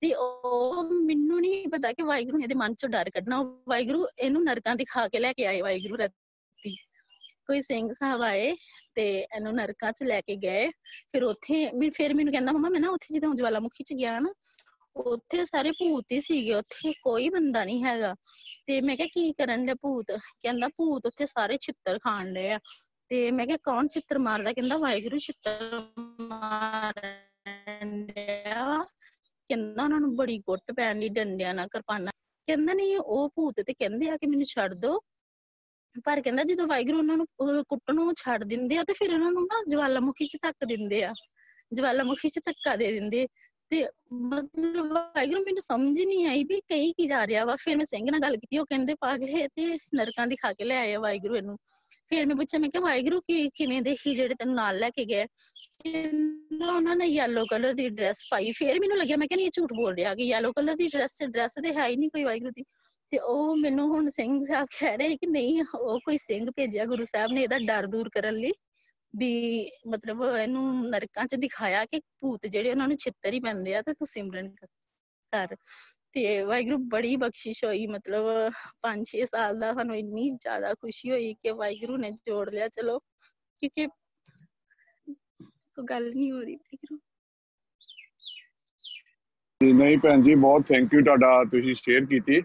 ਤੇ 0.00 0.14
ਉਹ 0.14 0.84
ਮੈਨੂੰ 0.84 1.40
ਨਹੀਂ 1.40 1.68
ਪਤਾ 1.68 1.92
ਕਿ 1.92 2.02
ਵਾਹਿਗੁਰੂ 2.02 2.40
ਇਹਦੇ 2.40 2.54
ਮਨ 2.54 2.74
ਚੋਂ 2.74 2.88
ਡਰ 2.88 3.10
ਕੱਢਣਾ। 3.10 3.42
ਵਾਹਿਗੁਰੂ 3.68 4.06
ਇਹਨੂੰ 4.18 4.44
ਨਰਕਾਂ 4.44 4.76
ਦਿਖਾ 4.76 5.08
ਕੇ 5.08 5.18
ਲੈ 5.18 5.32
ਕੇ 5.32 5.46
ਆਏ 5.46 5.60
ਵਾਹਿਗੁਰੂ 5.60 5.96
ਰੱਤੀ 5.96 6.76
ਕੋਈ 7.46 7.62
ਸਿੰਘ 7.62 7.92
ਸਾਹਿਬ 7.92 8.22
ਆਏ 8.22 8.54
ਤੇ 8.94 9.18
ਇਹਨੂੰ 9.18 9.54
ਨਰਕਾਂ 9.54 9.92
'ਚ 9.92 10.02
ਲੈ 10.02 10.20
ਕੇ 10.20 10.36
ਗਏ। 10.36 10.68
ਫਿਰ 11.12 11.24
ਉੱਥੇ 11.24 11.90
ਫਿਰ 11.90 12.14
ਮੈਨੂੰ 12.14 12.32
ਕਹਿੰਦਾ, 12.32 12.52
ਮਮਾ, 12.52 12.68
ਮੈਂ 12.68 12.80
ਨਾ 12.80 12.88
ਉੱਥੇ 12.88 13.14
ਜਦੋਂ 13.14 13.34
ਜਵਾਲਾਮੁਖੀ 13.34 13.84
'ਚ 13.84 13.92
ਗਿਆ 13.92 14.20
ਨਾ, 14.20 14.32
ਉੱਥੇ 14.96 15.44
ਸਾਰੇ 15.44 15.70
ਭੂਤ 15.70 16.04
ਹੀ 16.12 16.20
ਸੀਗੇ, 16.20 16.54
ਉੱਥੇ 16.54 16.92
ਕੋਈ 17.02 17.28
ਬੰਦਾ 17.28 17.64
ਨਹੀਂ 17.64 17.84
ਹੈਗਾ। 17.84 18.14
ਤੇ 18.66 18.80
ਮੈਂ 18.80 18.96
ਕਿਹਾ, 18.96 19.08
ਕੀ 19.14 19.32
ਕਰਨ 19.32 19.66
ਦੇ 19.66 19.74
ਭੂਤ? 19.74 20.06
ਕਹਿੰਦਾ, 20.16 20.68
ਭੂਤ 20.68 21.06
ਉੱਥੇ 21.06 21.26
ਸਾਰੇ 21.26 21.58
ਛਿੱਤਰ 21.60 21.98
ਖਾਣ 21.98 22.32
ਦੇ 22.32 22.52
ਆ। 22.52 22.60
ਤੇ 23.08 23.30
ਮੈਂ 23.30 23.46
ਕਿਹਾ, 23.46 23.56
ਕੌਣ 23.56 23.88
ਛਿੱਤਰ 23.88 24.18
ਮਾਰਦਾ? 24.18 24.52
ਕਹਿੰਦਾ, 24.52 24.76
ਵਾਹਿਗੁਰੂ 24.76 25.18
ਛਿੱਤਰ 25.18 25.82
ਮਾਰਨ 26.20 28.06
ਡਿਆ 28.06 28.86
ਕਹਿੰਦਾ 29.48 29.84
ਉਹਨਾਂ 29.84 30.00
ਨੂੰ 30.00 30.16
ਬੜੀ 30.16 30.38
ਗੁੱਟ 30.38 30.72
ਪੈਣ 30.76 30.98
ਲਈ 30.98 31.08
ਡੰਡਿਆਂ 31.08 31.54
ਨਾਲ 31.54 31.66
ਕਿਰਪਾਨਾਂ 31.66 32.12
ਕਹਿੰਦਾ 32.46 32.74
ਨਹੀਂ 32.74 32.98
ਉਹ 32.98 33.28
ਭੂਤ 33.28 33.54
ਤੇ 33.66 33.74
ਕਹਿੰਦੇ 33.74 34.08
ਆ 34.08 34.16
ਕਿ 34.16 34.26
ਮੈਨੂੰ 34.26 34.44
ਛੱਡ 34.44 34.74
ਦੋ। 34.74 35.00
ਪਰ 36.04 36.20
ਕਹਿੰਦਾ 36.20 36.42
ਜਦੋਂ 36.44 36.66
ਵਾਹਿਗੁਰੂ 36.66 36.98
ਉਹਨਾਂ 36.98 37.16
ਨੂੰ 37.16 37.26
ਕੁੱਟਣੋਂ 37.68 38.12
ਛੱਡ 38.16 38.44
ਦਿੰਦੇ 38.44 38.76
ਆ 38.76 38.84
ਤੇ 38.84 38.92
ਫਿਰ 38.92 39.14
ਉਹਨਾਂ 39.14 39.30
ਨੂੰ 39.30 39.42
ਨਾ 39.42 39.64
ਜਵਾਲਾਮੁਖੀ 39.68 40.26
'ਚ 40.26 40.36
ਧੱਕ 40.42 40.64
ਦਿੰਦੇ 40.64 41.04
ਆ। 41.04 41.10
ਜਵਾਲਾਮੁਖੀ 41.72 42.28
'ਚ 42.28 42.40
ਧੱਕਾ 42.44 42.76
ਦੇ 42.76 42.92
ਦਿੰਦੇ। 42.92 43.26
ਤੇ 43.70 43.86
ਮਤਲਬ 44.12 44.86
ਵਾਹਿਗੁਰੂ 44.86 45.40
ਮੈਨੂੰ 45.40 45.62
ਸਮਝ 45.62 46.00
ਨਹੀਂ 46.00 46.26
ਆਈ 46.26 46.44
ਵੀ 46.44 46.60
ਕਹੀ 46.60 46.92
ਕੀ 46.92 47.06
ਜਾ 47.06 47.26
ਰਿਹਾ 47.26 47.44
ਵਾ। 47.44 47.56
ਫਿਰ 47.56 47.76
ਮੈਂ 47.76 47.86
ਸਿੰਘ 47.86 48.06
ਨਾਲ 48.10 48.20
ਗੱਲ 48.20 48.36
ਕੀਤੀ, 48.36 48.58
ਉਹ 48.58 48.66
ਕਹਿੰਦੇ 48.66 48.94
ਪਾਗਲੇ 48.94 49.48
ਤੇ 49.48 49.78
ਨਰਕਾਂ 49.94 50.26
ਦੀ 50.26 50.36
ਖਾ 50.36 50.52
ਕੇ 50.52 50.64
ਲੈ 50.64 50.80
ਆਏ 50.80 50.96
ਵਾਹਿਗੁਰੂ 50.96 51.36
ਇਹਨੂੰ। 51.36 51.58
ਫਿਰ 52.08 52.26
ਮੈਂ 52.26 52.36
ਪੁੱਛਿਆ, 52.36 52.60
ਮੈਂ 52.60 52.68
ਕਿ 52.68 52.78
ਵਾਹਿਗੁਰੂ 52.78 53.20
ਕੀ, 53.20 53.48
ਕਿਵੇਂ 53.48 53.82
ਦੇਖੀ 53.82 54.14
ਜਿਹੜੇ 54.14 54.34
ਤੈਨੂੰ 54.34 54.54
ਨਾਲ 54.54 54.78
ਲੈ 54.78 54.90
ਕੇ 54.90 55.04
ਗਏ? 55.04 55.26
ਕਹਿੰਦਾ 55.82 56.72
ਉਹਨਾਂ 56.72 56.96
ਨੇ 56.96 57.06
ਯੈਲੋ 57.06 57.44
ਕਲਰ 57.50 57.72
ਦੀ 57.72 57.88
ਡਰੈਸ 57.88 58.24
ਪਾਈ। 58.30 58.52
ਫਿਰ 58.52 58.80
ਮੈਨੂੰ 58.80 58.96
ਲੱਗਿਆ, 58.96 59.16
ਮੈਂ 59.16 59.26
ਕਿ 59.28 59.36
ਨਹੀਂ 59.36 59.50
ਝੂਠ 59.52 59.72
ਬੋਲ 59.72 59.94
ਰਿਹਾ 59.94 60.14
ਕਿ 60.14 60.24
ਯੈਲੋ 60.24 60.52
ਕਲਰ 60.52 60.74
ਦੀ 60.74 60.86
ਡਰੈਸ 60.86 61.14
ਤੇ 61.14 61.26
ਡਰੈਸ 61.26 61.52
ਤੇ 61.62 61.74
ਹੈ 61.74 61.86
ਹੀ 61.86 61.96
ਨਹੀਂ 61.96 62.10
ਕੋਈ 62.10 62.24
ਵਾਹਿਗੁਰੂ 62.24 62.50
ਦੀ। 62.50 62.64
ਤੇ 63.10 63.18
ਉਹ 63.18 63.56
ਮੈਨੂੰ 63.56 63.88
ਹੁਣ 63.88 64.08
ਸਿੰਘ 64.10 64.44
ਸਾਹਿਬ 64.46 64.66
ਕਹਿ 64.80 64.96
ਰਹੇ 64.96 65.16
ਕਿ 65.16 65.26
ਨਹੀਂ, 65.26 65.64
ਉਹ 65.74 66.00
ਕੋਈ 66.00 66.18
ਸਿੰਘ 66.18 66.50
ਭੇਜਿਆ 66.56 66.84
ਗੁਰੂ 66.84 67.04
ਸਾਹਿਬ 67.04 67.32
ਨੇ 67.32 67.42
ਇਹਦਾ 67.42 67.58
ਡਰ 67.58 67.86
ਦੂਰ 67.86 68.08
ਕਰਨ 68.08 68.34
ਲਈ 68.34 68.52
ਵੀ 69.16 69.68
ਮਤਲਬ 69.88 70.22
ਇਹਨੂੰ 70.42 70.90
ਨਰਕਾਂ 70.90 71.26
'ਚ 71.26 71.34
ਦਿਖਾਇਆ 71.34 71.84
ਕਿ 71.84 72.00
ਭੂਤ 72.20 72.46
ਜਿਹੜੇ 72.46 72.70
ਉਹਨਾਂ 72.70 72.88
ਨੂੰ 72.88 72.96
ਛਿੱਤਰ 72.96 73.32
ਹੀ 73.32 73.40
ਪੈਂਦੇ 73.40 73.74
ਆ 73.74 73.82
ਤੇ 73.82 73.92
ਤੂੰ 73.92 74.06
ਸਿਮਰਨ 74.06 74.54
ਕਰ। 75.32 75.56
ਤੇ 76.14 76.42
ਵਾਹਿਗੁਰੂ 76.42 76.76
ਬੜੀ 76.88 77.16
ਬਖਸ਼ਿਸ਼ 77.16 77.64
ਹੋਈ 77.64 77.86
ਮਤਲਬ 77.86 78.26
5-6 78.84 79.24
ਸਾਲ 79.26 79.58
ਦਾ 79.58 79.72
ਸਾਨੂੰ 79.72 79.96
ਇੰਨੀ 79.96 80.28
ਜ਼ਿਆਦਾ 80.36 80.72
ਖੁਸ਼ੀ 80.74 81.10
ਹੋਈ 81.10 81.32
ਕਿ 81.34 81.52
ਵਾਹਿਗੁਰੂ 81.52 81.96
ਨੇ 81.96 82.10
ਜੋੜ 82.26 82.48
ਲਿਆ 82.50 82.68
ਚਲੋ 82.68 82.98
ਕਿਉਂਕਿ 83.62 83.86
ਕੋਈ 85.76 85.84
ਗੱਲ 85.84 86.10
ਨਹੀਂ 86.14 86.30
ਹੋ 86.32 86.40
ਰਹੀ 86.40 86.56
ਵਾਹਿਗੁਰੂ 86.56 86.98
ਨਹੀਂ 89.60 89.98
ਭੈਣ 89.98 90.22
ਜੀ 90.22 90.34
ਬਹੁਤ 90.36 90.66
ਥੈਂਕ 90.68 90.94
ਯੂ 90.94 91.04
ਤੁਹਾਡਾ 91.04 91.32
ਤੁਸੀਂ 91.44 91.74
ਸ਼ੇਅਰ 91.74 92.04
ਕੀਤੀ 92.04 92.40